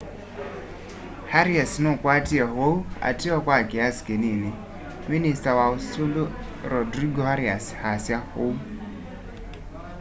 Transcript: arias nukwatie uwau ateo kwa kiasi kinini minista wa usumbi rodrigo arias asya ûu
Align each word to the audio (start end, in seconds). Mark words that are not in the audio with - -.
arias 1.39 1.71
nukwatie 1.83 2.43
uwau 2.51 2.75
ateo 3.09 3.37
kwa 3.45 3.59
kiasi 3.69 4.01
kinini 4.07 4.49
minista 5.09 5.51
wa 5.59 5.65
usumbi 5.75 6.23
rodrigo 6.71 7.21
arias 7.33 7.65
asya 7.91 8.17
ûu 8.45 8.55